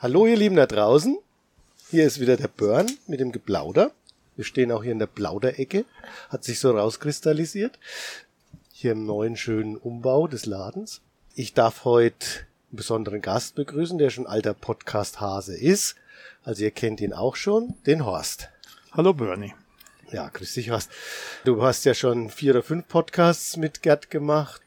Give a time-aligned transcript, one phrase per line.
[0.00, 1.18] Hallo ihr Lieben da draußen.
[1.90, 3.90] Hier ist wieder der Burn mit dem Geplauder.
[4.36, 5.86] Wir stehen auch hier in der Plauderecke.
[6.28, 7.80] Hat sich so rauskristallisiert.
[8.72, 11.00] Hier im neuen schönen Umbau des Ladens.
[11.34, 12.24] Ich darf heute
[12.70, 15.96] einen besonderen Gast begrüßen, der schon alter Podcast-Hase ist.
[16.44, 18.50] Also ihr kennt ihn auch schon, den Horst.
[18.92, 19.54] Hallo Bernie.
[20.12, 20.92] Ja, grüß dich, Horst.
[21.44, 24.62] Du hast ja schon vier oder fünf Podcasts mit Gerd gemacht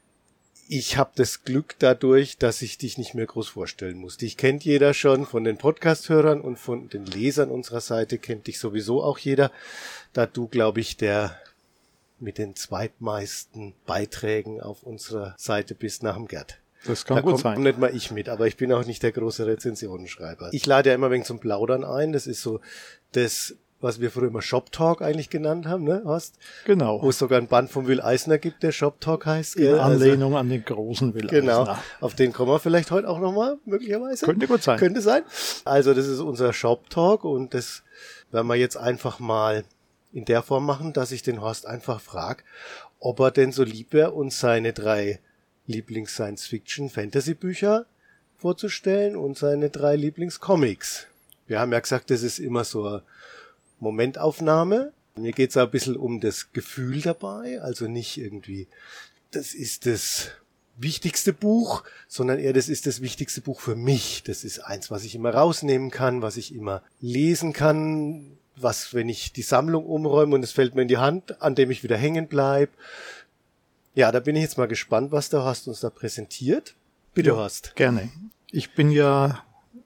[0.73, 4.15] ich habe das Glück dadurch, dass ich dich nicht mehr groß vorstellen muss.
[4.15, 8.57] Dich kennt jeder schon von den Podcast-Hörern und von den Lesern unserer Seite kennt dich
[8.57, 9.51] sowieso auch jeder,
[10.13, 11.37] da du, glaube ich, der
[12.19, 16.61] mit den zweitmeisten Beiträgen auf unserer Seite bist nach dem Gerd.
[16.85, 17.61] Das kann da gut kommt sein.
[17.61, 20.51] nicht mal ich mit, aber ich bin auch nicht der große Rezensionenschreiber.
[20.53, 22.13] Ich lade ja immer wegen zum Plaudern ein.
[22.13, 22.61] Das ist so
[23.11, 26.35] das was wir früher immer Shop Talk eigentlich genannt haben, ne, Horst?
[26.65, 27.01] Genau.
[27.01, 29.57] Wo es sogar ein Band von Will Eisner gibt, der Shop Talk heißt.
[29.57, 31.73] In also Anlehnung also, an den großen Will genau, Eisner.
[31.73, 31.83] Genau.
[31.99, 34.25] Auf den kommen wir vielleicht heute auch nochmal, möglicherweise.
[34.25, 34.79] Könnte gut sein.
[34.79, 35.23] Könnte sein.
[35.65, 37.83] Also, das ist unser Shop Talk und das
[38.31, 39.63] werden wir jetzt einfach mal
[40.13, 42.43] in der Form machen, dass ich den Horst einfach frage,
[42.99, 45.19] ob er denn so lieb wäre, uns seine drei
[45.67, 47.85] Lieblings-Science-Fiction-Fantasy-Bücher
[48.37, 51.05] vorzustellen und seine drei Lieblings-Comics.
[51.47, 53.01] Wir haben ja gesagt, das ist immer so
[53.81, 54.93] Momentaufnahme.
[55.15, 58.67] Mir geht's ein bisschen um das Gefühl dabei, also nicht irgendwie,
[59.31, 60.29] das ist das
[60.77, 64.23] wichtigste Buch, sondern eher das ist das wichtigste Buch für mich.
[64.23, 69.09] Das ist eins, was ich immer rausnehmen kann, was ich immer lesen kann, was, wenn
[69.09, 71.97] ich die Sammlung umräume und es fällt mir in die Hand, an dem ich wieder
[71.97, 72.69] hängen bleib.
[73.93, 76.75] Ja, da bin ich jetzt mal gespannt, was du hast uns da präsentiert.
[77.13, 77.75] Bitte, ja, Horst.
[77.75, 78.09] Gerne.
[78.51, 79.43] Ich bin ja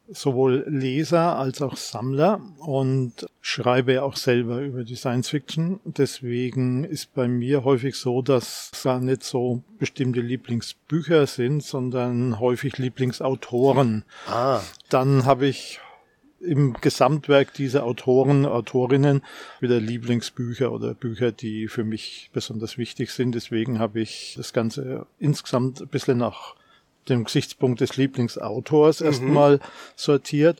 [0.09, 5.79] sowohl Leser als auch Sammler und schreibe auch selber über die Science Fiction.
[5.83, 12.77] Deswegen ist bei mir häufig so, dass da nicht so bestimmte Lieblingsbücher sind, sondern häufig
[12.77, 14.03] Lieblingsautoren.
[14.27, 14.61] Ah.
[14.89, 15.79] Dann habe ich
[16.39, 19.21] im Gesamtwerk dieser Autoren, Autorinnen
[19.59, 23.33] wieder Lieblingsbücher oder Bücher, die für mich besonders wichtig sind.
[23.33, 26.55] Deswegen habe ich das Ganze insgesamt ein bisschen nach
[27.09, 29.05] dem Gesichtspunkt des Lieblingsautors mhm.
[29.05, 29.59] erstmal
[29.95, 30.59] sortiert,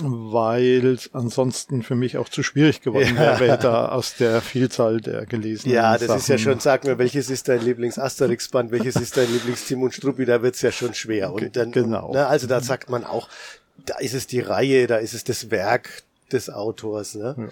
[0.00, 3.40] weil es ansonsten für mich auch zu schwierig geworden ja.
[3.40, 6.18] wäre, da aus der Vielzahl der gelesenen Ja, das Sachen.
[6.18, 10.24] ist ja schon, sag mir, welches ist dein Lieblings-Asterix-Band, welches ist dein Lieblings-Tim und Struppi,
[10.24, 11.32] da wird's ja schon schwer.
[11.32, 12.10] Und dann, genau.
[12.14, 13.28] Na, ne, also da sagt man auch,
[13.84, 17.16] da ist es die Reihe, da ist es das Werk des Autors.
[17.16, 17.34] Ne?
[17.36, 17.48] Ja.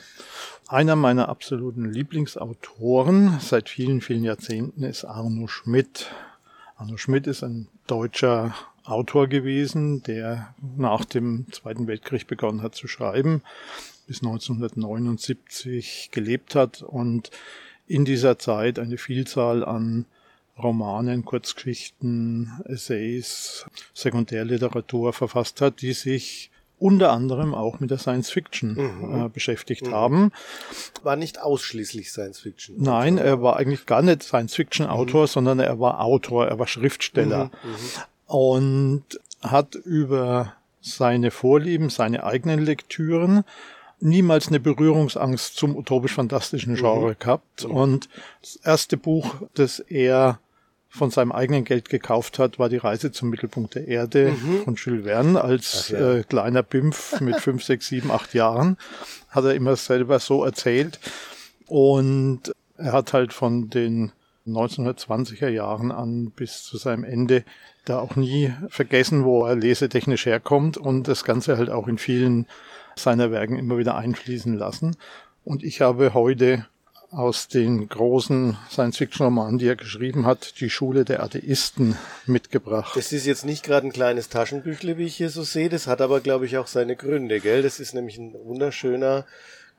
[0.69, 6.11] Einer meiner absoluten Lieblingsautoren seit vielen, vielen Jahrzehnten ist Arno Schmidt.
[6.81, 8.55] Arno Schmidt ist ein deutscher
[8.85, 13.43] Autor gewesen, der nach dem Zweiten Weltkrieg begonnen hat zu schreiben,
[14.07, 17.31] bis 1979 gelebt hat und
[17.87, 20.07] in dieser Zeit eine Vielzahl an
[20.59, 28.75] Romanen, Kurzgeschichten, Essays, Sekundärliteratur verfasst hat, die sich unter anderem auch mit der Science Fiction
[28.75, 29.27] mhm.
[29.27, 29.95] äh, beschäftigt mhm.
[29.95, 30.33] haben.
[31.03, 32.77] War nicht ausschließlich Science Fiction.
[32.79, 35.27] Nein, er war eigentlich gar nicht Science Fiction Autor, mhm.
[35.29, 37.71] sondern er war Autor, er war Schriftsteller mhm.
[37.71, 38.35] Mhm.
[38.35, 39.05] und
[39.43, 43.45] hat über seine Vorlieben, seine eigenen Lektüren
[44.01, 47.17] niemals eine Berührungsangst zum utopisch-fantastischen Genre mhm.
[47.19, 47.65] gehabt.
[47.65, 48.09] Und
[48.41, 50.39] das erste Buch, das er
[50.91, 54.65] von seinem eigenen Geld gekauft hat, war die Reise zum Mittelpunkt der Erde mhm.
[54.65, 56.17] von Jules Verne als ja.
[56.17, 58.77] äh, kleiner Bimpf mit fünf, sechs, sieben, acht Jahren.
[59.29, 60.99] Hat er immer selber so erzählt.
[61.67, 64.11] Und er hat halt von den
[64.49, 67.45] 1920er Jahren an bis zu seinem Ende
[67.85, 72.47] da auch nie vergessen, wo er lesetechnisch herkommt und das Ganze halt auch in vielen
[72.97, 74.97] seiner Werken immer wieder einfließen lassen.
[75.45, 76.67] Und ich habe heute
[77.11, 82.97] aus den großen Science-Fiction-Romanen, die er geschrieben hat, die Schule der Atheisten mitgebracht.
[82.97, 85.69] Das ist jetzt nicht gerade ein kleines Taschenbüchle, wie ich hier so sehe.
[85.69, 87.63] Das hat aber, glaube ich, auch seine Gründe, gell?
[87.63, 89.27] Das ist nämlich ein wunderschöner,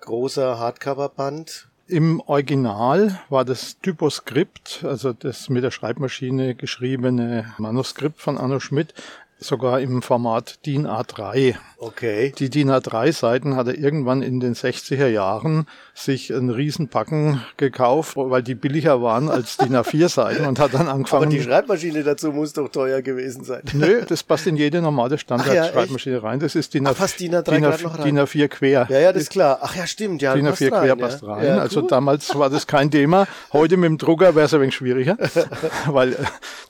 [0.02, 1.68] großer Hardcover-Band.
[1.88, 8.94] Im Original war das Typoskript, also das mit der Schreibmaschine geschriebene Manuskript von Anno Schmidt,
[9.42, 11.56] sogar im Format DIN A3.
[11.78, 12.32] Okay.
[12.38, 18.44] Die DIN A3-Seiten hat er irgendwann in den 60er Jahren sich einen Riesenpacken gekauft, weil
[18.44, 21.24] die billiger waren als DIN A4-Seiten und hat dann angefangen.
[21.24, 23.64] Aber die Schreibmaschine dazu muss doch teuer gewesen sein.
[23.74, 26.40] Nö, das passt in jede normale Standard-Schreibmaschine ja, rein.
[26.40, 28.88] Das ist DIN, A, fast DIN A3 DIN, A, DIN A4 quer.
[28.90, 29.58] Ja, ja, das ist klar.
[29.62, 30.22] Ach ja, stimmt.
[30.22, 31.46] Ja, DIN A4 quer rein, passt rein.
[31.48, 33.28] Ja, also damals war das kein Thema.
[33.54, 35.18] Heute mit dem Drucker wäre es ein wenig schwieriger,
[35.88, 36.18] weil äh,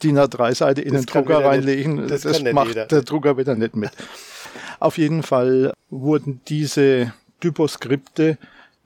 [0.02, 2.86] DIN A3-Seite in das den Drucker reinlegen, das, das macht jeder.
[2.86, 3.92] der Drucker wieder nicht mit.
[4.80, 8.38] Auf jeden Fall wurden diese Typoskripte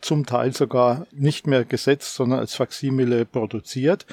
[0.02, 4.06] zum Teil sogar nicht mehr gesetzt, sondern als Faximile produziert.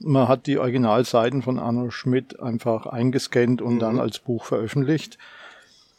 [0.00, 3.78] Man hat die Originalseiten von Arno Schmidt einfach eingescannt und mhm.
[3.78, 5.16] dann als Buch veröffentlicht.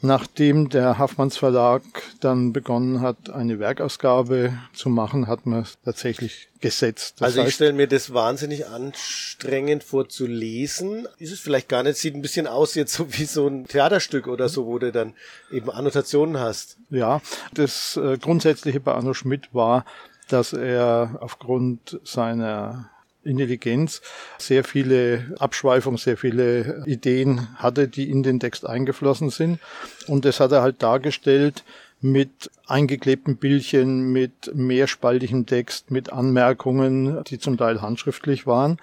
[0.02, 1.82] Nachdem der Haffmanns Verlag
[2.22, 7.16] dann begonnen hat, eine Werkausgabe zu machen, hat man es tatsächlich gesetzt.
[7.20, 11.06] Das also ich stelle mir das wahnsinnig anstrengend vor zu lesen.
[11.18, 14.28] Ist es vielleicht gar nicht, sieht ein bisschen aus jetzt so wie so ein Theaterstück
[14.28, 15.16] oder so, wo du dann
[15.52, 16.78] eben Annotationen hast.
[16.90, 17.22] Ja,
[17.54, 19.84] das äh, Grundsätzliche bei Arno Schmidt war,
[20.30, 22.90] dass er aufgrund seiner
[23.30, 24.02] Intelligenz
[24.38, 29.60] sehr viele Abschweifungen, sehr viele Ideen hatte, die in den Text eingeflossen sind.
[30.08, 31.64] Und das hat er halt dargestellt
[32.02, 38.78] mit eingeklebten Bildchen, mit mehrspaltigem Text, mit Anmerkungen, die zum Teil handschriftlich waren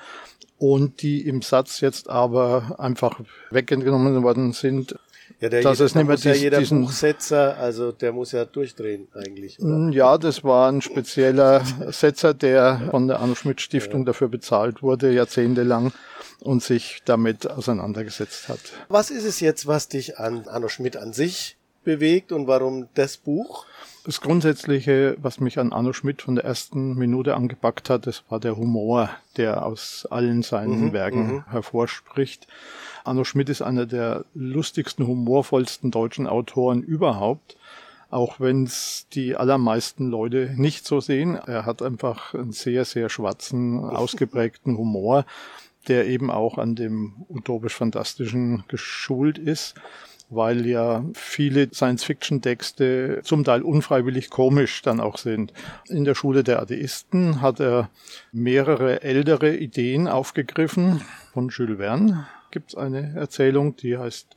[0.58, 3.20] und die im Satz jetzt aber einfach
[3.50, 4.96] weggenommen worden sind
[5.40, 8.32] ja, der das jeder, ist nicht mehr dies, ja jeder diesen, Buchsetzer, also der muss
[8.32, 9.60] ja durchdrehen eigentlich.
[9.60, 9.68] Oder?
[9.68, 14.06] Mm, ja, das war ein spezieller Setzer, der von der Anno Schmidt Stiftung ja.
[14.06, 15.92] dafür bezahlt wurde, jahrzehntelang
[16.40, 18.60] und sich damit auseinandergesetzt hat.
[18.88, 23.18] Was ist es jetzt, was dich an Anno Schmidt an sich bewegt und warum das
[23.18, 23.66] Buch?
[24.06, 28.38] Das Grundsätzliche, was mich an Arno Schmidt von der ersten Minute angepackt hat, das war
[28.38, 31.50] der Humor, der aus allen seinen mhm, Werken mhm.
[31.50, 32.46] hervorspricht.
[33.02, 37.56] Arno Schmidt ist einer der lustigsten, humorvollsten deutschen Autoren überhaupt.
[38.08, 41.34] Auch wenn es die allermeisten Leute nicht so sehen.
[41.34, 45.26] Er hat einfach einen sehr, sehr schwarzen, ausgeprägten Humor,
[45.88, 49.74] der eben auch an dem utopisch-fantastischen geschult ist
[50.28, 55.52] weil ja viele Science-Fiction-Texte zum Teil unfreiwillig komisch dann auch sind.
[55.88, 57.90] In der Schule der Atheisten hat er
[58.32, 61.02] mehrere ältere Ideen aufgegriffen
[61.32, 64.34] von Jules Verne, gibt es eine Erzählung, die heißt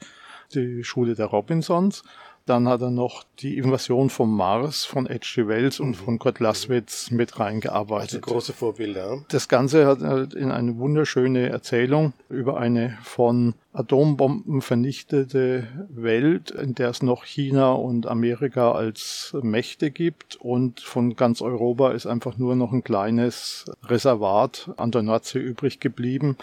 [0.53, 2.03] Die Schule der Robinsons.
[2.49, 5.47] Dann hat er noch die Invasion vom Mars von H.G.
[5.47, 8.23] Wells und von Kurt Laswitz mit reingearbeitet.
[8.23, 9.23] Also große Vorbilder.
[9.27, 16.73] Das Ganze hat halt in eine wunderschöne Erzählung über eine von Atombomben vernichtete Welt, in
[16.73, 22.39] der es noch China und Amerika als Mächte gibt und von ganz Europa ist einfach
[22.39, 26.35] nur noch ein kleines Reservat an der Nordsee übrig geblieben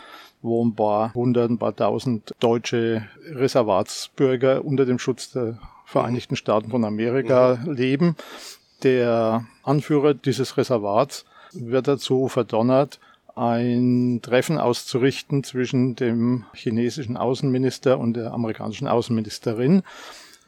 [0.42, 6.70] wo ein paar hundert, ein paar tausend deutsche Reservatsbürger unter dem Schutz der Vereinigten Staaten
[6.70, 7.72] von Amerika mhm.
[7.72, 8.16] leben.
[8.82, 13.00] Der Anführer dieses Reservats wird dazu verdonnert,
[13.36, 19.82] ein Treffen auszurichten zwischen dem chinesischen Außenminister und der amerikanischen Außenministerin,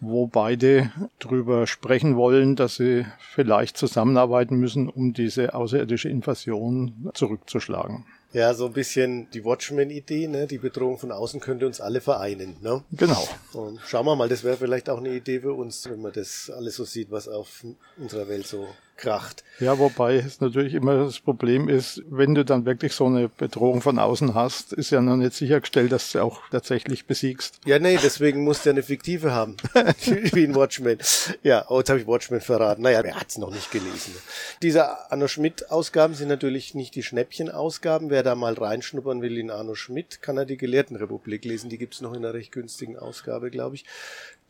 [0.01, 8.05] wo beide darüber sprechen wollen, dass sie vielleicht zusammenarbeiten müssen, um diese außerirdische Invasion zurückzuschlagen.
[8.33, 10.47] Ja, so ein bisschen die Watchmen-Idee, ne?
[10.47, 12.85] Die Bedrohung von außen könnte uns alle vereinen, ne?
[12.93, 13.27] Genau.
[13.55, 16.51] Und schauen wir mal, das wäre vielleicht auch eine Idee für uns, wenn man das
[16.51, 17.65] alles so sieht, was auf
[17.97, 19.45] unserer Welt so kracht.
[19.61, 23.81] Ja, wobei es natürlich immer das Problem ist, wenn du dann wirklich so eine Bedrohung
[23.81, 27.59] von außen hast, ist ja noch nicht sichergestellt, dass du auch tatsächlich besiegst.
[27.65, 29.57] Ja, nee, deswegen musst du ja eine fiktive haben.
[30.33, 30.99] Wie ein Watchmen.
[31.43, 32.83] Ja, oh, jetzt habe ich Watchmen verraten.
[32.83, 34.15] Naja, wer hat's noch nicht gelesen?
[34.63, 38.11] Diese Arno Schmidt-Ausgaben sind natürlich nicht die Schnäppchen-Ausgaben.
[38.11, 41.71] Wer da mal reinschnuppern will in Arno Schmidt, kann er die Gelehrtenrepublik lesen.
[41.71, 43.85] Die gibt's noch in einer recht günstigen Ausgabe, glaube ich.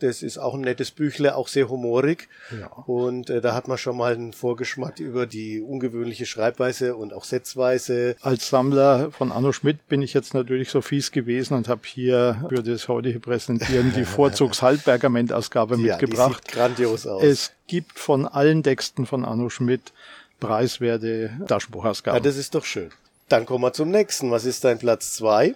[0.01, 2.29] Das ist auch ein nettes Büchle, auch sehr humorig.
[2.59, 2.69] Ja.
[2.87, 7.25] Und äh, da hat man schon mal einen Vorgeschmack über die ungewöhnliche Schreibweise und auch
[7.25, 8.15] Setzweise.
[8.21, 12.45] Als Sammler von Anno Schmidt bin ich jetzt natürlich so fies gewesen und habe hier
[12.49, 16.45] für das heutige Präsentieren die Vorzugs-Halbpergament-Ausgabe ja, mitgebracht.
[16.45, 17.23] Die sieht grandios aus.
[17.25, 19.93] Es gibt von allen Texten von Anno Schmidt
[20.39, 22.17] preiswerte Taschenbuchausgaben.
[22.17, 22.91] Ja, das ist doch schön.
[23.29, 24.31] Dann kommen wir zum nächsten.
[24.31, 25.55] Was ist dein Platz zwei?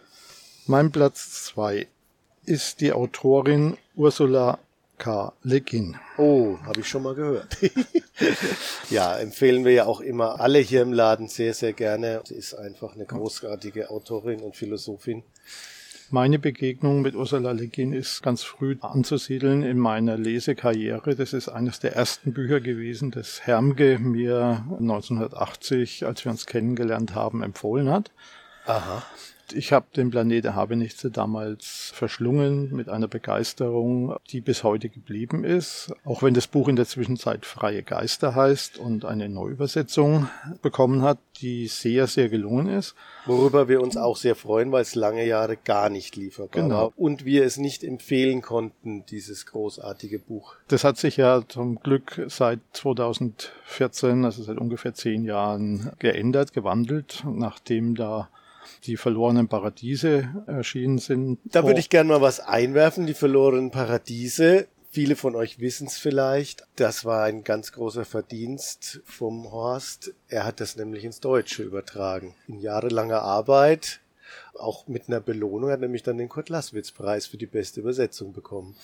[0.67, 1.87] Mein Platz zwei
[2.45, 4.59] ist die Autorin Ursula
[4.99, 5.33] K.
[5.43, 5.97] Le Guin.
[6.17, 7.57] Oh, habe ich schon mal gehört.
[8.91, 12.23] ja, empfehlen wir ja auch immer alle hier im Laden sehr, sehr gerne.
[12.25, 15.25] Sie ist einfach eine großartige Autorin und Philosophin.
[16.11, 21.17] Meine Begegnung mit Ursula Le Guin ist ganz früh anzusiedeln in meiner Lesekarriere.
[21.17, 27.15] Das ist eines der ersten Bücher gewesen, das Hermge mir 1980, als wir uns kennengelernt
[27.15, 28.11] haben, empfohlen hat.
[28.67, 29.03] Aha.
[29.55, 35.45] Ich habe den Planet der Habenichtse damals verschlungen mit einer Begeisterung, die bis heute geblieben
[35.45, 35.93] ist.
[36.05, 40.29] Auch wenn das Buch in der Zwischenzeit Freie Geister heißt und eine Neuübersetzung
[40.63, 42.95] bekommen hat, die sehr, sehr gelungen ist.
[43.27, 46.75] Worüber wir uns auch sehr freuen, weil es lange Jahre gar nicht lieferbar genau.
[46.75, 46.93] war.
[46.97, 50.55] Und wir es nicht empfehlen konnten, dieses großartige Buch.
[50.69, 57.25] Das hat sich ja zum Glück seit 2014, also seit ungefähr zehn Jahren geändert, gewandelt,
[57.27, 58.29] nachdem da
[58.85, 61.39] die verlorenen Paradiese erschienen sind.
[61.45, 63.07] Da würde ich gerne mal was einwerfen.
[63.07, 64.67] Die verlorenen Paradiese.
[64.91, 66.67] Viele von euch wissen es vielleicht.
[66.77, 70.13] Das war ein ganz großer Verdienst vom Horst.
[70.29, 72.35] Er hat das nämlich ins Deutsche übertragen.
[72.47, 74.01] In jahrelanger Arbeit,
[74.55, 78.35] auch mit einer Belohnung, hat nämlich dann den Kurt Laswitz Preis für die beste Übersetzung
[78.35, 78.77] bekommen.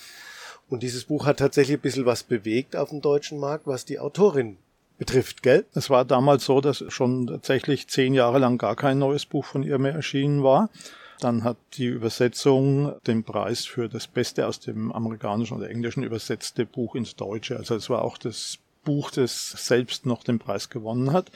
[0.67, 3.99] Und dieses Buch hat tatsächlich ein bisschen was bewegt auf dem deutschen Markt, was die
[3.99, 4.57] Autorin
[4.99, 5.65] betrifft, gell?
[5.73, 9.63] Es war damals so, dass schon tatsächlich zehn Jahre lang gar kein neues Buch von
[9.63, 10.69] ihr mehr erschienen war.
[11.19, 16.65] Dann hat die Übersetzung den Preis für das Beste aus dem amerikanischen oder englischen übersetzte
[16.65, 17.57] Buch ins Deutsche.
[17.57, 21.31] Also es war auch das Buch, das selbst noch den Preis gewonnen hat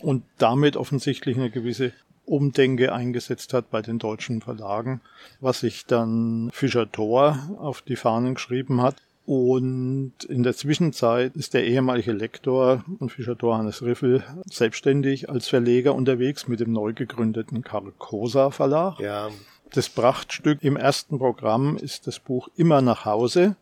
[0.00, 1.92] und damit offensichtlich eine gewisse
[2.24, 5.00] Umdenke eingesetzt hat bei den deutschen Verlagen,
[5.40, 8.96] was sich dann Fischer Thor auf die Fahnen geschrieben hat.
[9.30, 15.46] Und in der Zwischenzeit ist der ehemalige Lektor und Fischer Thor Hannes Riffel selbstständig als
[15.46, 18.98] Verleger unterwegs mit dem neu gegründeten Carcosa Verlag.
[18.98, 19.28] Ja.
[19.72, 23.54] Das Prachtstück im ersten Programm ist das Buch Immer nach Hause,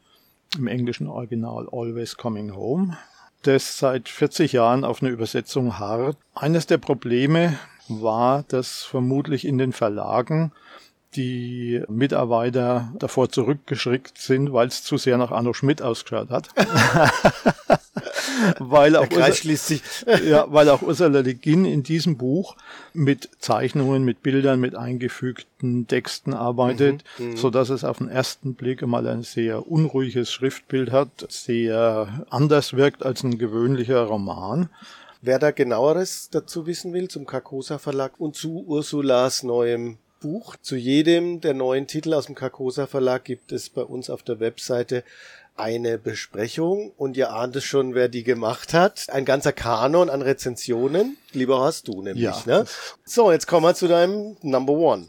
[0.57, 2.97] im englischen Original Always Coming Home,
[3.43, 6.17] das seit 40 Jahren auf eine Übersetzung hart.
[6.35, 7.59] Eines der Probleme
[7.89, 10.51] war, dass vermutlich in den Verlagen
[11.17, 16.49] die Mitarbeiter davor zurückgeschreckt sind, weil es zu sehr nach Arno Schmidt ausgeschaut hat.
[18.59, 19.83] weil auch Der Kreis schließt sich.
[20.25, 22.57] ja, weil auch Ursula Le Guin in diesem Buch
[22.93, 28.55] mit Zeichnungen, mit Bildern, mit eingefügten Texten arbeitet, mhm, so dass es auf den ersten
[28.55, 34.69] Blick mal ein sehr unruhiges Schriftbild hat, sehr anders wirkt als ein gewöhnlicher Roman.
[35.21, 40.77] Wer da genaueres dazu wissen will, zum Carcosa Verlag und zu Ursulas neuem Buch, zu
[40.77, 45.05] jedem der neuen Titel aus dem Carcosa Verlag gibt es bei uns auf der Webseite
[45.57, 49.07] eine Besprechung und ihr ahnt es schon, wer die gemacht hat.
[49.11, 51.17] Ein ganzer Kanon an Rezensionen.
[51.33, 52.43] Lieber hast du nämlich, ja.
[52.47, 52.65] ne?
[53.05, 55.09] So, jetzt kommen wir zu deinem Number One.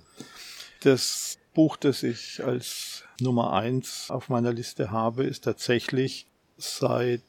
[0.82, 6.26] Das Buch, das ich als Nummer eins auf meiner Liste habe, ist tatsächlich
[6.58, 7.22] seit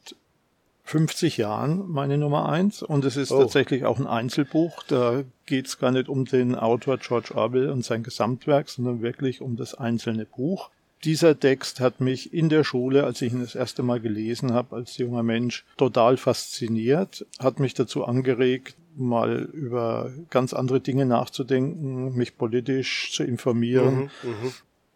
[0.91, 3.39] 50 Jahren meine Nummer eins und es ist oh.
[3.39, 4.83] tatsächlich auch ein Einzelbuch.
[4.89, 9.41] Da geht es gar nicht um den Autor George Orwell und sein Gesamtwerk, sondern wirklich
[9.41, 10.71] um das einzelne Buch.
[11.05, 14.75] Dieser Text hat mich in der Schule, als ich ihn das erste Mal gelesen habe,
[14.75, 22.17] als junger Mensch, total fasziniert, hat mich dazu angeregt, mal über ganz andere Dinge nachzudenken,
[22.17, 24.11] mich politisch zu informieren.
[24.25, 24.53] Mhm, mh.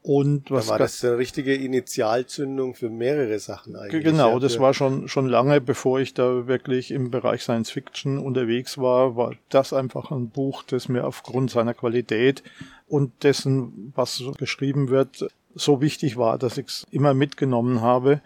[0.07, 4.05] Und was da war das eine richtige Initialzündung für mehrere Sachen eigentlich.
[4.05, 8.77] Genau, das war schon, schon lange, bevor ich da wirklich im Bereich Science Fiction unterwegs
[8.77, 12.43] war, war das einfach ein Buch, das mir aufgrund seiner Qualität
[12.87, 18.21] und dessen, was geschrieben wird, so wichtig war, dass ich es immer mitgenommen habe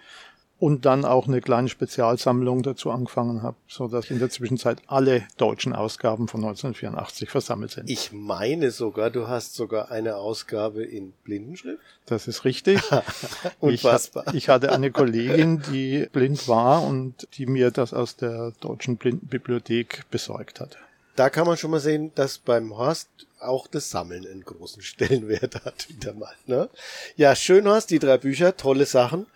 [0.60, 5.22] und dann auch eine kleine Spezialsammlung dazu angefangen habe, so dass in der Zwischenzeit alle
[5.36, 7.88] deutschen Ausgaben von 1984 versammelt sind.
[7.88, 11.80] Ich meine sogar, du hast sogar eine Ausgabe in Blindenschrift.
[12.06, 12.80] Das ist richtig.
[13.60, 14.24] Unfassbar.
[14.28, 18.96] Ich, ich hatte eine Kollegin, die blind war und die mir das aus der deutschen
[18.96, 20.76] Blindenbibliothek besorgt hat.
[21.14, 23.08] Da kann man schon mal sehen, dass beim Horst
[23.40, 26.34] auch das Sammeln einen großen Stellenwert hat wieder mal.
[26.46, 26.68] Ne?
[27.16, 29.26] Ja, schön Horst, die drei Bücher, tolle Sachen.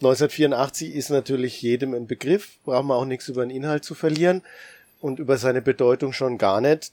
[0.00, 4.42] 1984 ist natürlich jedem ein Begriff, brauchen wir auch nichts über den Inhalt zu verlieren
[5.00, 6.92] und über seine Bedeutung schon gar nicht.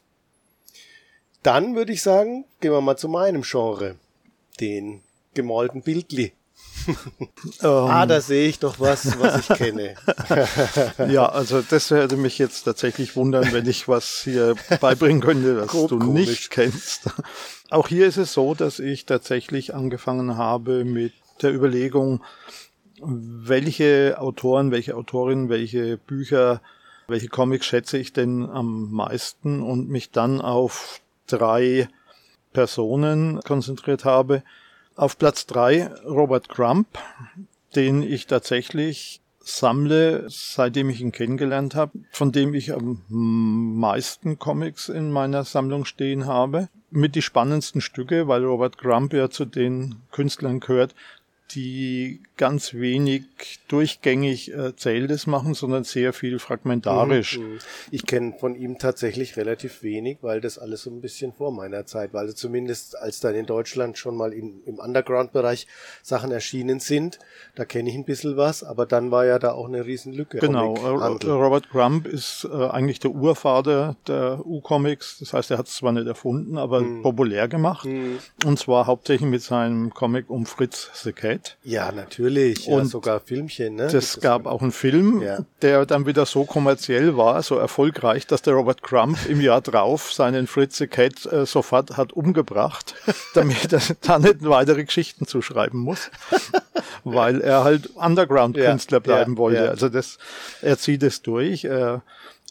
[1.44, 3.98] Dann würde ich sagen, gehen wir mal zu meinem Genre,
[4.60, 5.02] den
[5.36, 6.34] gemalten Bildli.
[6.88, 6.96] um,
[7.62, 9.94] ah, da sehe ich doch was, was ich kenne.
[11.12, 15.68] ja, also das würde mich jetzt tatsächlich wundern, wenn ich was hier beibringen könnte, was
[15.68, 16.28] Grob du komisch.
[16.28, 17.10] nicht kennst.
[17.70, 22.24] Auch hier ist es so, dass ich tatsächlich angefangen habe mit der Überlegung,
[23.02, 26.62] welche Autoren, welche Autorinnen, welche Bücher,
[27.08, 31.88] welche Comics schätze ich denn am meisten und mich dann auf drei
[32.54, 34.44] Personen konzentriert habe.
[34.96, 36.88] Auf Platz drei Robert Crump,
[37.76, 44.90] den ich tatsächlich sammle, seitdem ich ihn kennengelernt habe, von dem ich am meisten Comics
[44.90, 46.70] in meiner Sammlung stehen habe.
[46.90, 50.96] Mit die spannendsten Stücke, weil Robert Crump ja zu den Künstlern gehört,
[51.52, 53.24] die ganz wenig
[53.68, 57.40] durchgängig erzähltes machen, sondern sehr viel fragmentarisch.
[57.40, 57.60] Mhm.
[57.92, 61.86] Ich kenne von ihm tatsächlich relativ wenig, weil das alles so ein bisschen vor meiner
[61.86, 62.22] Zeit war.
[62.22, 65.68] Also zumindest als dann in Deutschland schon mal in, im Underground-Bereich
[66.02, 67.20] Sachen erschienen sind,
[67.56, 70.40] da kenne ich ein bisschen was, aber dann war ja da auch eine Riesenlücke.
[70.40, 75.20] Genau, Robert Crumb ist äh, eigentlich der Urvater der U-Comics.
[75.20, 77.02] Das heißt, er hat es zwar nicht erfunden, aber mhm.
[77.02, 77.86] populär gemacht.
[77.86, 78.20] Mhm.
[78.44, 81.35] Und zwar hauptsächlich mit seinem Comic um Fritz the Cat.
[81.36, 81.58] Zeit.
[81.64, 82.68] Ja, natürlich.
[82.68, 83.76] Und ja, sogar Filmchen.
[83.76, 83.88] Ne?
[83.92, 85.40] Das gab auch einen Film, ja.
[85.62, 90.14] der dann wieder so kommerziell war, so erfolgreich, dass der Robert Crump im Jahr drauf
[90.14, 92.96] seinen Fritze Cat äh, sofort hat umgebracht,
[93.34, 96.10] damit er da nicht weitere Geschichten zuschreiben muss,
[97.04, 99.70] weil er halt Underground-Künstler ja, bleiben wollte.
[99.70, 100.18] Also das,
[100.62, 101.66] er zieht es durch.
[101.66, 102.04] Er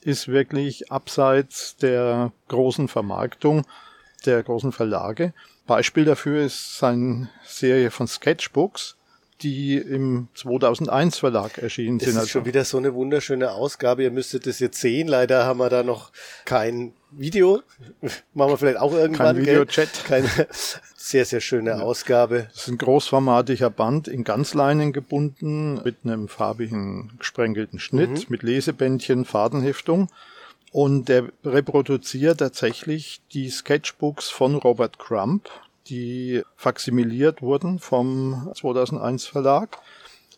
[0.02, 3.64] ist wirklich abseits der großen Vermarktung
[4.26, 5.34] der großen Verlage
[5.66, 8.96] Beispiel dafür ist seine Serie von Sketchbooks,
[9.40, 12.14] die im 2001 Verlag erschienen das sind.
[12.14, 14.02] ist Also schon wieder so eine wunderschöne Ausgabe.
[14.04, 15.08] Ihr müsstet das jetzt sehen.
[15.08, 16.12] Leider haben wir da noch
[16.44, 17.62] kein Video.
[18.34, 19.36] Machen wir vielleicht auch irgendwann.
[19.36, 19.46] Kein?
[19.46, 20.04] Videochat.
[20.06, 20.28] Keine
[20.96, 22.48] sehr, sehr schöne Ausgabe.
[22.52, 28.24] Das ist ein großformatiger Band in Ganzleinen gebunden mit einem farbigen gesprenkelten Schnitt, Mhm.
[28.28, 30.08] mit Lesebändchen, Fadenheftung.
[30.74, 35.48] Und der reproduziert tatsächlich die Sketchbooks von Robert Crump,
[35.86, 39.78] die faksimiliert wurden vom 2001 Verlag.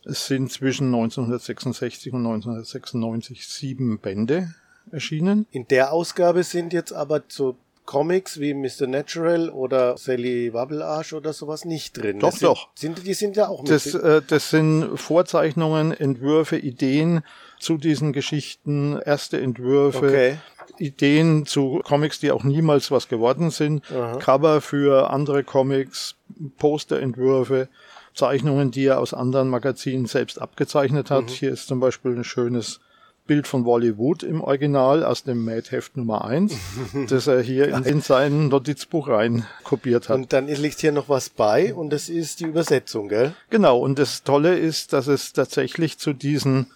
[0.05, 4.55] Es sind zwischen 1966 und 1996 sieben Bände
[4.91, 5.47] erschienen.
[5.53, 8.87] In der Ausgabe sind jetzt aber so Comics wie Mr.
[8.87, 12.19] Natural oder Sally Wabbelarsch oder sowas nicht drin.
[12.19, 12.69] Doch, sind, doch.
[12.75, 13.71] Sind, die sind ja auch mit.
[13.71, 17.23] Das, äh, das sind Vorzeichnungen, Entwürfe, Ideen
[17.59, 20.39] zu diesen Geschichten, erste Entwürfe, Okay.
[20.79, 24.17] Ideen zu Comics, die auch niemals was geworden sind, Aha.
[24.17, 26.17] Cover für andere Comics,
[26.59, 27.69] Posterentwürfe,
[28.15, 31.31] Zeichnungen, die er aus anderen Magazinen selbst abgezeichnet hat.
[31.31, 32.81] Hier ist zum Beispiel ein schönes
[33.27, 36.55] Bild von Wally Wood im Original aus dem Mad-Heft Nummer 1,
[37.09, 40.17] das er hier in, in sein Notizbuch rein kopiert hat.
[40.17, 43.35] Und dann liegt hier noch was bei und das ist die Übersetzung, gell?
[43.51, 46.67] Genau, und das Tolle ist, dass es tatsächlich zu diesen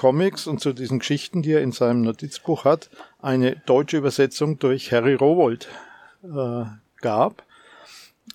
[0.00, 2.88] Comics und zu diesen Geschichten, die er in seinem Notizbuch hat,
[3.20, 5.68] eine deutsche Übersetzung durch Harry Rowold
[6.22, 6.64] äh,
[7.02, 7.42] gab,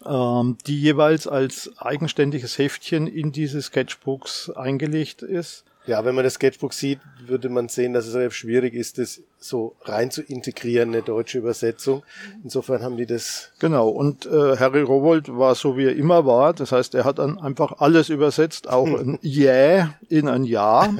[0.05, 5.65] ähm, die jeweils als eigenständiges Heftchen in diese Sketchbooks eingelegt ist.
[5.88, 9.22] Ja, wenn man das Sketchbook sieht, würde man sehen, dass es relativ schwierig ist, das
[9.39, 12.04] so rein zu integrieren, eine deutsche Übersetzung.
[12.44, 16.54] Insofern haben die das Genau, und äh, Harry Rowold war so, wie er immer war.
[16.54, 20.96] Das heißt, er hat dann einfach alles übersetzt, auch ein Yeah in ein Ja.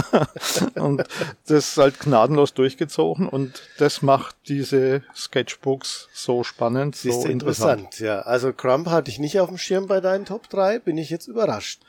[0.74, 1.04] und
[1.46, 3.28] das ist halt gnadenlos durchgezogen.
[3.28, 7.30] Und das macht diese Sketchbooks so spannend, so interessant.
[7.30, 8.00] interessant.
[8.00, 11.10] Ja, also Crump hatte ich nicht auf dem Schirm bei deinen Top 3, bin ich
[11.10, 11.80] jetzt überrascht.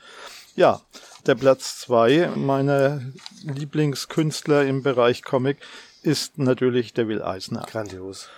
[0.56, 0.80] Ja,
[1.26, 3.00] der Platz zwei meiner
[3.42, 5.58] Lieblingskünstler im Bereich Comic
[6.02, 7.66] ist natürlich der Will Eisner.
[7.70, 8.28] Grandios.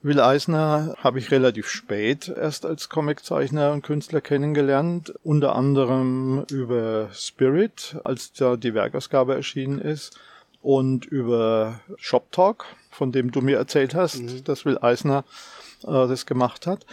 [0.00, 7.08] Will Eisner habe ich relativ spät erst als Comiczeichner und Künstler kennengelernt, unter anderem über
[7.12, 10.18] Spirit, als da die Werkausgabe erschienen ist,
[10.62, 15.24] und über Shop Talk, von dem du mir erzählt hast, dass Will Eisner
[15.82, 16.86] äh, das gemacht hat,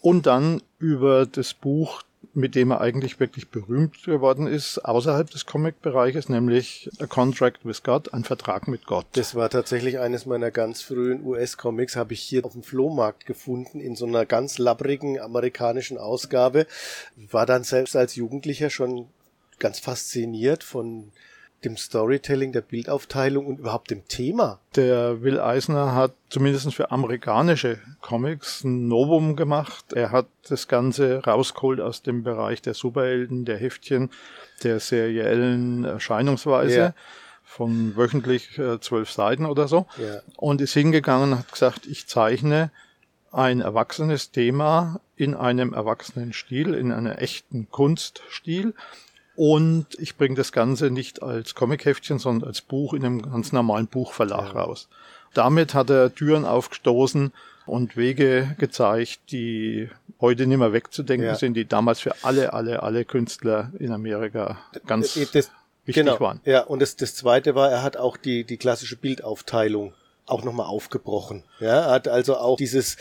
[0.00, 2.02] und dann über das Buch,
[2.34, 7.82] mit dem er eigentlich wirklich berühmt geworden ist, außerhalb des Comic-Bereiches, nämlich A Contract with
[7.82, 9.06] God, ein Vertrag mit Gott.
[9.12, 13.80] Das war tatsächlich eines meiner ganz frühen US-Comics, habe ich hier auf dem Flohmarkt gefunden,
[13.80, 16.66] in so einer ganz labbrigen amerikanischen Ausgabe.
[17.16, 19.06] War dann selbst als Jugendlicher schon
[19.58, 21.12] ganz fasziniert von
[21.64, 24.58] dem Storytelling, der Bildaufteilung und überhaupt dem Thema.
[24.74, 29.92] Der Will Eisner hat zumindest für amerikanische Comics ein Novum gemacht.
[29.92, 34.10] Er hat das Ganze rausgeholt aus dem Bereich der Superhelden, der Heftchen,
[34.62, 36.76] der seriellen Erscheinungsweise.
[36.76, 36.94] Ja.
[37.44, 39.86] Von wöchentlich äh, zwölf Seiten oder so.
[39.98, 40.20] Ja.
[40.36, 42.70] Und ist hingegangen und hat gesagt, ich zeichne
[43.30, 48.74] ein erwachsenes Thema in einem erwachsenen Stil, in einem echten Kunststil.
[49.44, 53.88] Und ich bringe das Ganze nicht als Comicheftchen, sondern als Buch in einem ganz normalen
[53.88, 54.86] Buchverlag raus.
[55.34, 57.32] Damit hat er Türen aufgestoßen
[57.66, 61.34] und Wege gezeigt, die heute nicht mehr wegzudenken Ja.
[61.34, 65.50] sind, die damals für alle, alle, alle Künstler in Amerika ganz Äh, das,
[65.86, 66.20] wichtig genau.
[66.20, 66.40] waren.
[66.44, 69.92] Ja, und das, das zweite war, er hat auch die, die klassische Bildaufteilung
[70.24, 71.42] auch nochmal aufgebrochen.
[71.58, 72.96] Ja, er hat also auch dieses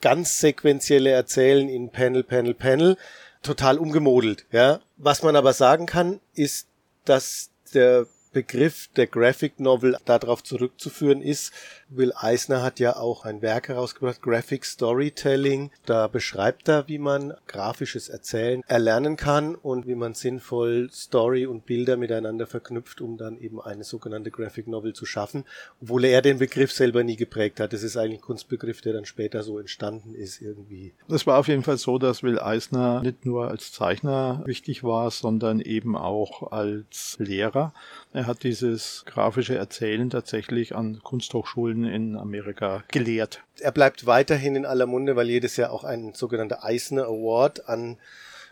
[0.00, 2.96] ganz sequentielle Erzählen in Panel, Panel, Panel
[3.42, 4.46] total umgemodelt.
[4.50, 6.68] Ja, was man aber sagen kann, ist,
[7.04, 11.52] dass der Begriff der Graphic Novel darauf zurückzuführen ist.
[11.88, 15.70] Will Eisner hat ja auch ein Werk herausgebracht, Graphic Storytelling.
[15.84, 21.66] Da beschreibt er, wie man grafisches Erzählen erlernen kann und wie man sinnvoll Story und
[21.66, 25.44] Bilder miteinander verknüpft, um dann eben eine sogenannte Graphic Novel zu schaffen,
[25.82, 27.74] obwohl er den Begriff selber nie geprägt hat.
[27.74, 30.94] Das ist eigentlich ein Kunstbegriff, der dann später so entstanden ist irgendwie.
[31.08, 35.10] Es war auf jeden Fall so, dass Will Eisner nicht nur als Zeichner wichtig war,
[35.10, 37.74] sondern eben auch als Lehrer.
[38.12, 43.42] Er hat dieses grafische Erzählen tatsächlich an Kunsthochschulen in Amerika gelehrt.
[43.60, 47.98] er bleibt weiterhin in aller Munde, weil jedes Jahr auch ein sogenannter Eisner Award an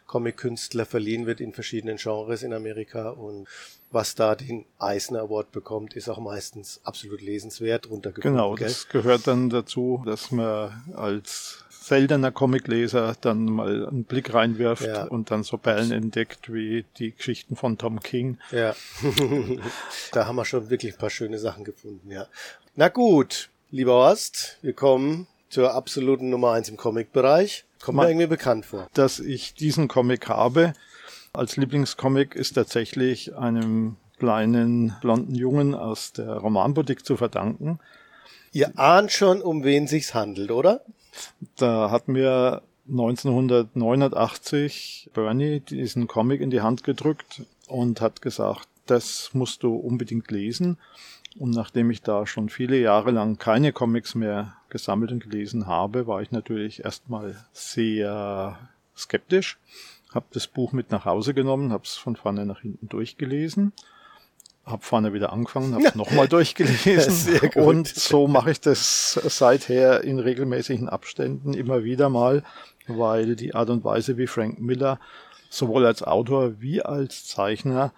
[0.07, 3.47] Comic-Künstler verliehen wird in verschiedenen Genres in Amerika und
[3.93, 8.37] was da den Eisner Award bekommt, ist auch meistens absolut lesenswert runtergekommen.
[8.37, 14.87] Genau, das gehört dann dazu, dass man als seltener Comicleser dann mal einen Blick reinwirft
[14.87, 15.05] Ja.
[15.07, 18.39] und dann so Perlen entdeckt wie die Geschichten von Tom King.
[18.53, 18.77] Ja,
[20.13, 22.27] da haben wir schon wirklich ein paar schöne Sachen gefunden, ja.
[22.77, 27.65] Na gut, lieber Horst, wir kommen zur absoluten Nummer eins im Comic-Bereich.
[27.83, 28.87] Kommt mir irgendwie bekannt vor.
[28.95, 30.75] Dass ich diesen Comic habe,
[31.33, 37.81] als Lieblingscomic ist tatsächlich einem kleinen blonden Jungen aus der Romanboutique zu verdanken.
[38.53, 40.83] Ihr ahnt schon, um wen sich's handelt, oder?
[41.57, 49.31] Da hat mir 1989 Bernie diesen Comic in die Hand gedrückt und hat gesagt, das
[49.33, 50.79] musst du unbedingt lesen.
[51.39, 56.07] Und nachdem ich da schon viele Jahre lang keine Comics mehr gesammelt und gelesen habe,
[56.07, 58.59] war ich natürlich erstmal sehr
[58.97, 59.59] skeptisch,
[60.13, 63.73] habe das Buch mit nach Hause genommen, habe es von vorne nach hinten durchgelesen,
[64.71, 67.51] habe vorne wieder angefangen, habe es nochmal durchgelesen.
[67.55, 72.43] Und so mache ich das seither in regelmäßigen Abständen immer wieder mal,
[72.87, 74.99] weil die Art und Weise, wie Frank Miller
[75.49, 77.93] sowohl als Autor wie als Zeichner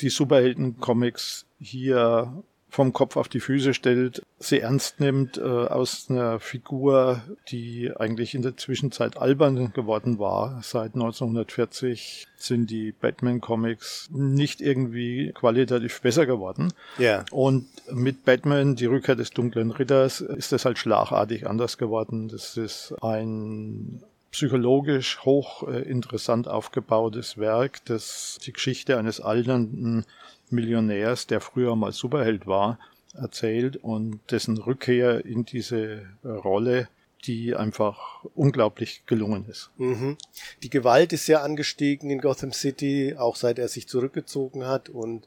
[0.00, 6.40] die Superhelden-Comics hier vom Kopf auf die Füße stellt, sie ernst nimmt, äh, aus einer
[6.40, 10.60] Figur, die eigentlich in der Zwischenzeit albern geworden war.
[10.62, 16.72] Seit 1940 sind die Batman-Comics nicht irgendwie qualitativ besser geworden.
[16.98, 17.24] Ja.
[17.30, 22.28] Und mit Batman, die Rückkehr des dunklen Ritters, ist das halt schlagartig anders geworden.
[22.28, 30.04] Das ist ein psychologisch hoch äh, interessant aufgebautes Werk, das die Geschichte eines alternden
[30.50, 32.78] Millionärs, der früher mal Superheld war,
[33.14, 36.88] erzählt und dessen Rückkehr in diese äh, Rolle,
[37.24, 39.70] die einfach unglaublich gelungen ist.
[39.78, 40.16] Mhm.
[40.62, 45.26] Die Gewalt ist sehr angestiegen in Gotham City, auch seit er sich zurückgezogen hat und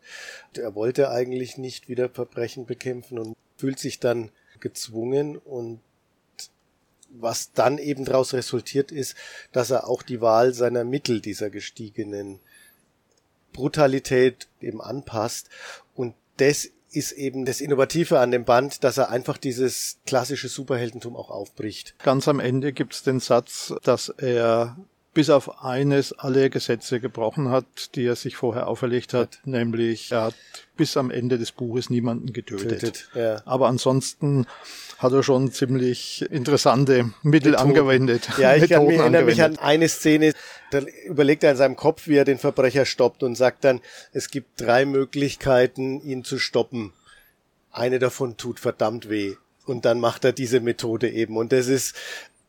[0.53, 5.79] er wollte eigentlich nicht wieder Verbrechen bekämpfen und fühlt sich dann gezwungen und
[7.11, 9.15] was dann eben daraus resultiert ist,
[9.51, 12.39] dass er auch die Wahl seiner Mittel dieser gestiegenen
[13.53, 15.49] Brutalität eben anpasst.
[15.95, 21.15] Und das ist eben das Innovative an dem Band, dass er einfach dieses klassische Superheldentum
[21.15, 21.95] auch aufbricht.
[21.99, 24.77] Ganz am Ende gibt es den Satz, dass er
[25.19, 30.21] bis auf eines alle Gesetze gebrochen hat, die er sich vorher auferlegt hat, nämlich er
[30.21, 30.35] hat
[30.77, 32.79] bis am Ende des Buches niemanden getötet.
[32.79, 33.41] Tötet, ja.
[33.43, 34.47] Aber ansonsten
[34.97, 37.55] hat er schon ziemlich interessante Mittel Methoden.
[37.55, 38.29] angewendet.
[38.37, 40.31] Ja, ich kann mich erinnere mich an eine Szene,
[40.71, 43.81] da überlegt er in seinem Kopf, wie er den Verbrecher stoppt und sagt dann,
[44.13, 46.93] es gibt drei Möglichkeiten, ihn zu stoppen.
[47.73, 49.35] Eine davon tut verdammt weh.
[49.65, 51.35] Und dann macht er diese Methode eben.
[51.35, 51.93] Und das ist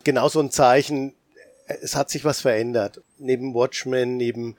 [0.04, 1.14] genau so ein Zeichen,
[1.80, 3.00] es hat sich was verändert.
[3.18, 4.56] Neben Watchmen, neben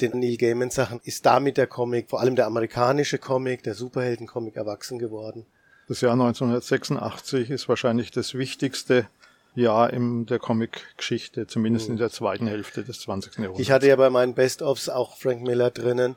[0.00, 4.56] den Neil Gaiman Sachen ist damit der Comic, vor allem der amerikanische Comic, der Superhelden-Comic
[4.56, 5.46] erwachsen geworden.
[5.88, 9.06] Das Jahr 1986 ist wahrscheinlich das wichtigste
[9.54, 11.94] Jahr in der Comic-Geschichte, zumindest mhm.
[11.94, 13.34] in der zweiten Hälfte des 20.
[13.34, 13.60] Jahrhunderts.
[13.60, 16.16] Ich hatte ja bei meinen Best-ofs auch Frank Miller drinnen.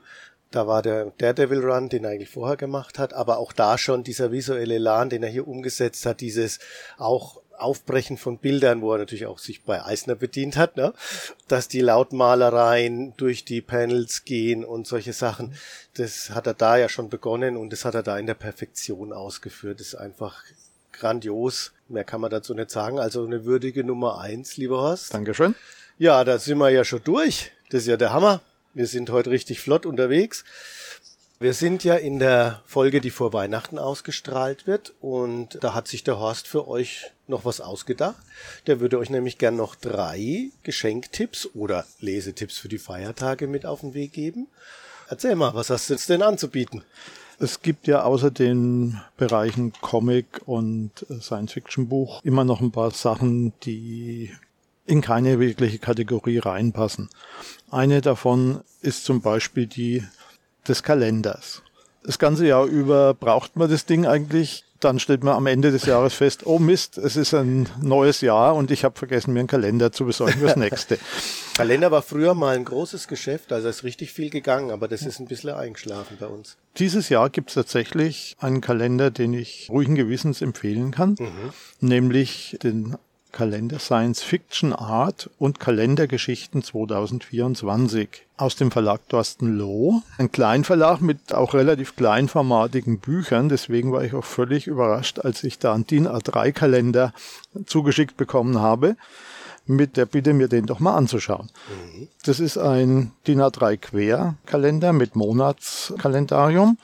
[0.50, 4.04] Da war der Daredevil Run, den er eigentlich vorher gemacht hat, aber auch da schon
[4.04, 6.60] dieser visuelle Elan, den er hier umgesetzt hat, dieses
[6.96, 10.92] auch Aufbrechen von Bildern, wo er natürlich auch sich bei Eisner bedient hat, ne?
[11.48, 15.54] dass die Lautmalereien durch die Panels gehen und solche Sachen.
[15.94, 19.12] Das hat er da ja schon begonnen und das hat er da in der Perfektion
[19.12, 19.80] ausgeführt.
[19.80, 20.42] Das ist einfach
[20.92, 21.72] grandios.
[21.88, 22.98] Mehr kann man dazu nicht sagen.
[22.98, 25.14] Also eine würdige Nummer eins, lieber Horst.
[25.14, 25.54] Dankeschön.
[25.98, 27.52] Ja, da sind wir ja schon durch.
[27.70, 28.40] Das ist ja der Hammer.
[28.74, 30.44] Wir sind heute richtig flott unterwegs.
[31.38, 36.02] Wir sind ja in der Folge, die vor Weihnachten ausgestrahlt wird und da hat sich
[36.02, 38.16] der Horst für euch noch was ausgedacht.
[38.66, 43.80] Der würde euch nämlich gern noch drei Geschenktipps oder Lesetipps für die Feiertage mit auf
[43.80, 44.48] den Weg geben.
[45.08, 46.82] Erzähl mal, was hast du jetzt denn anzubieten?
[47.38, 54.30] Es gibt ja außer den Bereichen Comic und Science-Fiction-Buch immer noch ein paar Sachen, die
[54.86, 57.10] in keine wirkliche Kategorie reinpassen.
[57.70, 60.02] Eine davon ist zum Beispiel die
[60.66, 61.62] des Kalenders.
[62.02, 64.64] Das ganze Jahr über braucht man das Ding eigentlich.
[64.80, 68.54] Dann stellt man am Ende des Jahres fest, oh Mist, es ist ein neues Jahr
[68.54, 70.98] und ich habe vergessen, mir einen Kalender zu besorgen fürs nächste.
[71.56, 75.20] Kalender war früher mal ein großes Geschäft, also ist richtig viel gegangen, aber das ist
[75.20, 76.58] ein bisschen eingeschlafen bei uns.
[76.78, 81.52] Dieses Jahr gibt es tatsächlich einen Kalender, den ich ruhigen Gewissens empfehlen kann, mhm.
[81.80, 82.96] nämlich den
[83.36, 90.00] Kalender Science Fiction Art und Kalendergeschichten 2024 aus dem Verlag Thorsten Loh.
[90.16, 93.50] Ein Kleinverlag mit auch relativ kleinformatigen Büchern.
[93.50, 97.12] Deswegen war ich auch völlig überrascht, als ich da einen DIN A3 Kalender
[97.66, 98.96] zugeschickt bekommen habe
[99.66, 101.50] mit der Bitte, mir den doch mal anzuschauen.
[101.68, 102.08] Mhm.
[102.24, 106.78] Das ist ein DIN A3 Querkalender mit Monatskalendarium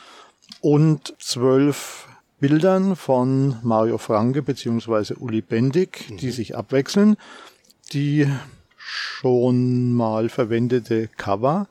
[0.61, 2.09] und zwölf
[2.43, 5.15] Bildern von Mario Franke bzw.
[5.15, 6.17] Uli Bendig, mhm.
[6.17, 7.17] die sich abwechseln,
[7.93, 8.27] die
[8.77, 11.69] schon mal verwendete Cover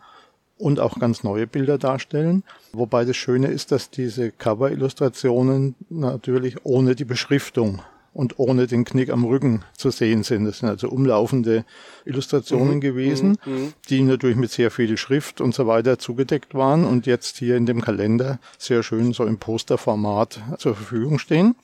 [0.57, 2.45] und auch ganz neue Bilder darstellen.
[2.71, 7.81] Wobei das Schöne ist, dass diese Cover-Illustrationen natürlich ohne die Beschriftung
[8.13, 10.45] und ohne den Knick am Rücken zu sehen sind.
[10.45, 11.65] Das sind also umlaufende
[12.05, 12.81] Illustrationen mhm.
[12.81, 13.53] gewesen, mhm.
[13.53, 13.73] mhm.
[13.89, 17.65] die natürlich mit sehr viel Schrift und so weiter zugedeckt waren und jetzt hier in
[17.65, 21.55] dem Kalender sehr schön so im Posterformat zur Verfügung stehen.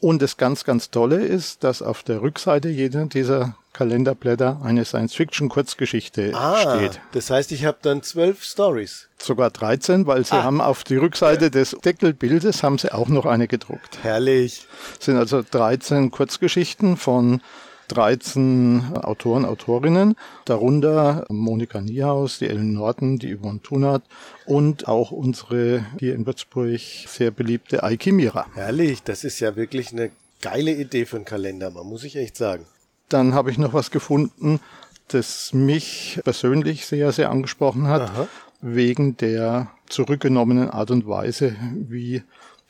[0.00, 6.32] Und das ganz, ganz Tolle ist, dass auf der Rückseite jeder dieser Kalenderblätter eine Science-Fiction-Kurzgeschichte
[6.34, 7.00] ah, steht.
[7.12, 9.08] Das heißt, ich habe dann zwölf Stories.
[9.18, 10.44] Sogar 13, weil sie ah.
[10.44, 13.98] haben auf die Rückseite des Deckelbildes haben sie auch noch eine gedruckt.
[14.02, 14.66] Herrlich.
[14.98, 17.40] Es sind also 13 Kurzgeschichten von
[17.88, 24.02] 13 Autoren, Autorinnen, darunter Monika Niehaus, die Ellen Norton, die Yvonne Thunert
[24.46, 28.46] und auch unsere hier in Würzburg sehr beliebte Aiki Mira.
[28.54, 30.10] Herrlich, das ist ja wirklich eine
[30.42, 32.66] geile Idee für einen Kalender, man muss ich echt sagen.
[33.08, 34.60] Dann habe ich noch was gefunden,
[35.08, 38.28] das mich persönlich sehr, sehr angesprochen hat, Aha.
[38.60, 42.22] wegen der zurückgenommenen Art und Weise, wie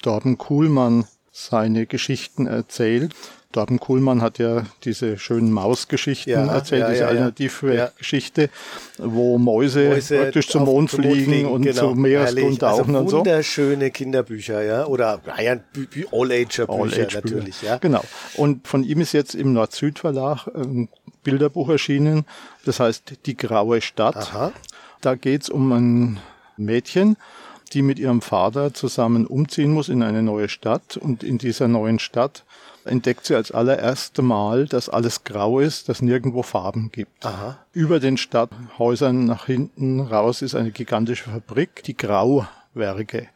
[0.02, 1.06] Torben Kuhlmann
[1.38, 3.14] seine Geschichten erzählt.
[3.52, 8.50] Torben Kuhlmann hat ja diese schönen Mausgeschichten ja, erzählt, ja, diese ja, Alternativgeschichte,
[8.98, 13.08] wo Mäuse, Mäuse praktisch zum Mond, fliegen, Mond und genau, zu Meeresgrund tauchen also und
[13.08, 13.18] so.
[13.18, 15.56] Wunderschöne Kinderbücher, ja, oder ja,
[16.12, 17.78] All-Ager-Bücher All natürlich, ja.
[17.78, 18.04] Genau.
[18.34, 20.90] Und von ihm ist jetzt im Nord-Süd-Verlag ein
[21.22, 22.26] Bilderbuch erschienen,
[22.66, 24.16] das heißt Die graue Stadt.
[24.16, 24.52] Aha.
[25.00, 26.20] Da geht's um ein
[26.58, 27.16] Mädchen,
[27.68, 31.98] die mit ihrem Vater zusammen umziehen muss in eine neue Stadt und in dieser neuen
[31.98, 32.44] Stadt
[32.84, 37.24] entdeckt sie als allererste Mal, dass alles grau ist, dass nirgendwo Farben gibt.
[37.24, 37.58] Aha.
[37.72, 43.28] Über den Stadthäusern nach hinten raus ist eine gigantische Fabrik, die Grauwerke.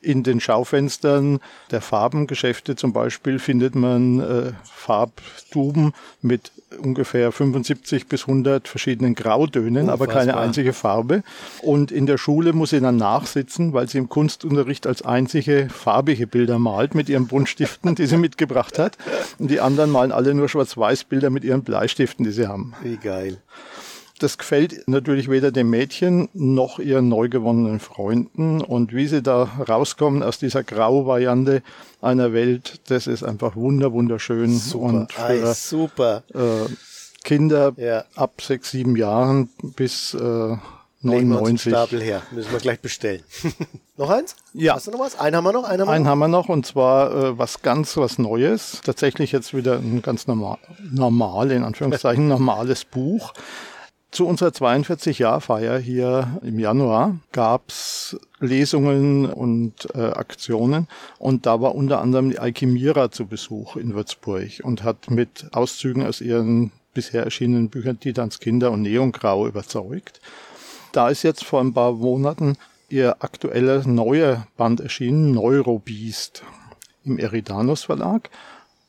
[0.00, 8.22] In den Schaufenstern der Farbengeschäfte zum Beispiel findet man äh, Farbtuben mit ungefähr 75 bis
[8.22, 9.92] 100 verschiedenen Grautönen, Unfassbar.
[9.94, 11.22] aber keine einzige Farbe.
[11.62, 16.26] Und in der Schule muss sie dann nachsitzen, weil sie im Kunstunterricht als einzige farbige
[16.26, 18.96] Bilder malt mit ihren Buntstiften, die sie mitgebracht hat.
[19.38, 22.74] Und die anderen malen alle nur Schwarz-Weiß-Bilder mit ihren Bleistiften, die sie haben.
[22.82, 23.38] Wie geil.
[24.20, 28.60] Das gefällt natürlich weder dem Mädchen noch ihren neu gewonnenen Freunden.
[28.60, 31.62] Und wie sie da rauskommen aus dieser Grau-Variante
[32.02, 34.58] einer Welt, das ist einfach wunder, wunderschön.
[34.58, 36.22] Super, und für, Ei, super.
[36.34, 36.70] Äh,
[37.24, 38.04] Kinder ja.
[38.14, 40.56] ab sechs, sieben Jahren bis äh,
[41.02, 41.72] 99.
[41.72, 42.20] Stapel her.
[42.30, 43.22] Müssen wir gleich bestellen.
[43.96, 44.36] noch eins?
[44.52, 44.74] Ja.
[44.74, 45.18] Hast du noch was?
[45.18, 45.64] Einen haben wir noch?
[45.64, 46.10] Einen haben wir, einen noch?
[46.10, 48.82] Haben wir noch und zwar äh, was ganz was Neues.
[48.84, 50.58] Tatsächlich jetzt wieder ein ganz normal,
[50.92, 53.32] normal in Anführungszeichen, normales Buch.
[54.10, 60.88] Zu unserer 42-Jahr-Feier hier im Januar gab's Lesungen und äh, Aktionen
[61.20, 66.04] und da war unter anderem die Alchimira zu Besuch in Würzburg und hat mit Auszügen
[66.04, 70.20] aus ihren bisher erschienenen Büchern Titans Kinder und Neongrau überzeugt.
[70.90, 72.56] Da ist jetzt vor ein paar Monaten
[72.88, 76.42] ihr aktueller neuer Band erschienen, Neurobeast
[77.04, 78.28] im Eridanus Verlag.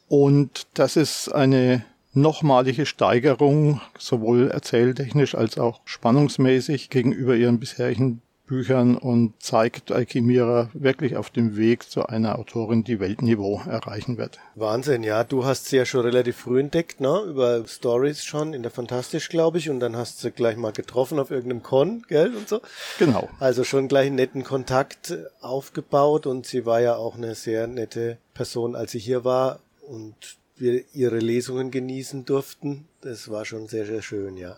[0.07, 8.21] Und das ist eine nochmalige Steigerung, sowohl erzähltechnisch als auch spannungsmäßig gegenüber ihren bisherigen
[8.51, 14.39] Büchern und zeigt Alchimira wirklich auf dem Weg zu einer Autorin, die Weltniveau erreichen wird.
[14.55, 15.23] Wahnsinn, ja.
[15.23, 17.21] Du hast sie ja schon relativ früh entdeckt, ne?
[17.21, 21.17] Über Stories schon in der Fantastisch, glaube ich, und dann hast du gleich mal getroffen
[21.17, 22.59] auf irgendeinem Con, gell, und so.
[22.99, 23.29] Genau.
[23.39, 28.17] Also schon gleich einen netten Kontakt aufgebaut und sie war ja auch eine sehr nette
[28.33, 32.87] Person, als sie hier war und wir ihre Lesungen genießen durften.
[33.01, 34.57] Das war schon sehr, sehr schön, ja.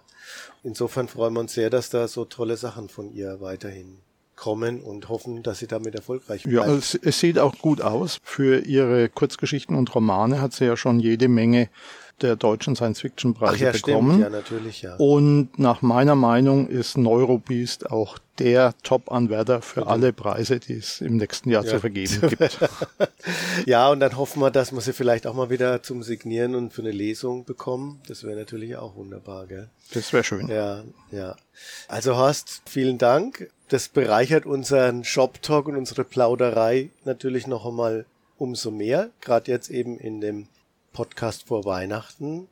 [0.63, 3.97] Insofern freuen wir uns sehr, dass da so tolle Sachen von ihr weiterhin
[4.35, 6.67] kommen und hoffen, dass sie damit erfolgreich bleibt.
[6.67, 8.19] Ja, es, es sieht auch gut aus.
[8.23, 11.69] Für ihre Kurzgeschichten und Romane hat sie ja schon jede Menge
[12.23, 14.11] der deutschen Science-Fiction-Preise ja, bekommen.
[14.11, 14.23] Stimmt.
[14.23, 14.95] Ja, natürlich, ja.
[14.95, 19.89] Und nach meiner Meinung ist Neurobeast auch der Top-Anwärter für okay.
[19.91, 21.71] alle Preise, die es im nächsten Jahr ja.
[21.71, 22.59] zu vergeben gibt.
[23.65, 26.73] ja, und dann hoffen wir, dass wir sie vielleicht auch mal wieder zum Signieren und
[26.73, 28.01] für eine Lesung bekommen.
[28.07, 29.69] Das wäre natürlich auch wunderbar, gell?
[29.93, 30.47] Das wäre schön.
[30.47, 31.35] Ja, ja.
[31.87, 33.51] Also Horst, vielen Dank.
[33.69, 38.05] Das bereichert unseren Shop-Talk und unsere Plauderei natürlich noch einmal
[38.37, 39.09] umso mehr.
[39.21, 40.47] Gerade jetzt eben in dem
[40.93, 42.47] Podcast vor Weihnachten.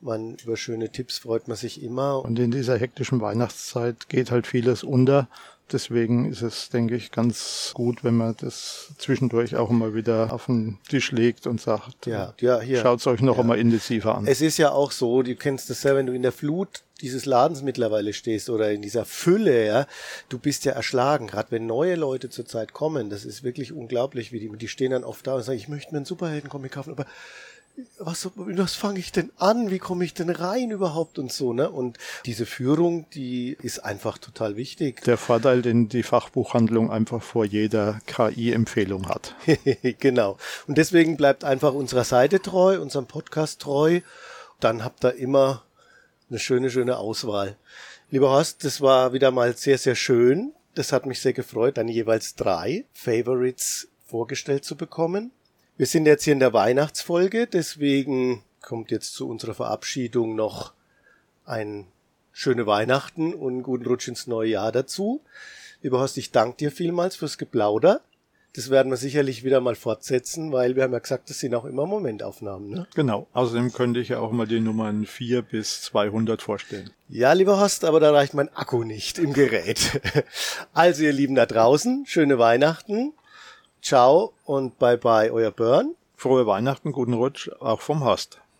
[0.00, 2.22] Man, über schöne Tipps freut man sich immer.
[2.22, 5.28] Und in dieser hektischen Weihnachtszeit geht halt vieles unter.
[5.72, 10.46] Deswegen ist es, denke ich, ganz gut, wenn man das zwischendurch auch immer wieder auf
[10.46, 12.80] den Tisch legt und sagt, ja, ja, hier.
[12.80, 13.40] schaut es euch noch ja.
[13.40, 14.28] einmal intensiver an.
[14.28, 17.26] Es ist ja auch so, du kennst das ja, wenn du in der Flut dieses
[17.26, 19.86] Ladens mittlerweile stehst oder in dieser Fülle, ja,
[20.28, 21.26] du bist ja erschlagen.
[21.26, 24.92] Gerade wenn neue Leute zur Zeit kommen, das ist wirklich unglaublich, wie die, die stehen
[24.92, 27.06] dann oft da und sagen, ich möchte mir einen Superhelden-Comic kaufen, aber
[27.98, 29.70] was, was fange ich denn an?
[29.70, 31.70] Wie komme ich denn rein überhaupt und so, ne?
[31.70, 35.02] Und diese Führung, die ist einfach total wichtig.
[35.02, 39.34] Der Vorteil, den die Fachbuchhandlung einfach vor jeder KI-Empfehlung hat.
[39.98, 40.38] genau.
[40.66, 44.00] Und deswegen bleibt einfach unserer Seite treu, unserem Podcast treu.
[44.60, 45.64] Dann habt ihr immer
[46.30, 47.56] eine schöne, schöne Auswahl.
[48.10, 50.52] Lieber Horst, das war wieder mal sehr, sehr schön.
[50.74, 55.32] Das hat mich sehr gefreut, deine jeweils drei Favorites vorgestellt zu bekommen.
[55.78, 60.72] Wir sind jetzt hier in der Weihnachtsfolge, deswegen kommt jetzt zu unserer Verabschiedung noch
[61.44, 61.86] ein
[62.32, 65.20] schöne Weihnachten und einen guten Rutsch ins neue Jahr dazu.
[65.82, 68.00] Lieber Horst, ich danke dir vielmals fürs Geplauder.
[68.54, 71.66] Das werden wir sicherlich wieder mal fortsetzen, weil wir haben ja gesagt, das sind auch
[71.66, 72.70] immer Momentaufnahmen.
[72.70, 72.86] Ne?
[72.94, 73.26] Genau.
[73.34, 76.88] Außerdem könnte ich ja auch mal die Nummern 4 bis 200 vorstellen.
[77.10, 80.00] Ja, lieber Horst, aber da reicht mein Akku nicht im Gerät.
[80.72, 83.12] Also ihr Lieben da draußen, schöne Weihnachten.
[83.86, 85.94] Ciao und bye bye, euer Burn.
[86.16, 88.40] Frohe Weihnachten, guten Rutsch, auch vom Horst.